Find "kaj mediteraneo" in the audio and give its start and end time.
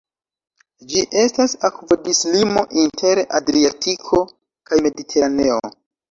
4.71-5.59